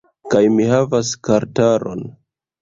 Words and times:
Kaj 0.35 0.39
mi 0.53 0.65
havas 0.71 1.11
kartaron 1.29 2.03